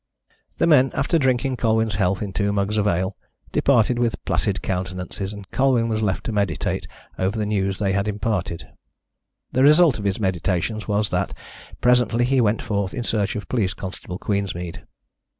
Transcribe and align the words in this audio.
The 0.57 0.65
men, 0.65 0.89
after 0.95 1.19
drinking 1.19 1.57
Colwyn's 1.57 1.93
health 2.01 2.23
in 2.23 2.33
two 2.33 2.51
mugs 2.51 2.77
of 2.79 2.87
ale, 2.87 3.15
departed 3.51 3.99
with 3.99 4.25
placid 4.25 4.63
countenances, 4.63 5.31
and 5.31 5.47
Colwyn 5.51 5.89
was 5.89 6.01
left 6.01 6.23
to 6.23 6.31
meditate 6.31 6.87
over 7.19 7.37
the 7.37 7.45
news 7.45 7.77
they 7.77 7.91
had 7.93 8.07
imparted. 8.07 8.67
The 9.51 9.61
result 9.61 9.99
of 9.99 10.05
his 10.05 10.19
meditations 10.19 10.87
was 10.87 11.11
that 11.11 11.35
he 11.69 11.75
presently 11.81 12.41
went 12.41 12.63
forth 12.63 12.95
in 12.95 13.03
search 13.03 13.35
of 13.35 13.47
Police 13.47 13.75
Constable 13.75 14.17
Queensmead. 14.17 14.87